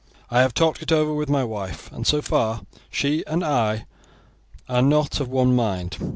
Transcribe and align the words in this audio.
I 0.31 0.41
have 0.41 0.55
talked 0.55 0.81
it 0.81 0.91
over 0.91 1.13
with 1.13 1.29
my 1.29 1.43
wife, 1.43 1.91
and 1.91 2.07
so 2.07 2.23
far 2.23 2.61
she 2.89 3.23
and 3.27 3.45
I 3.45 3.85
are 4.67 4.81
not 4.81 5.19
of 5.19 5.27
one 5.29 5.55
mind. 5.55 5.95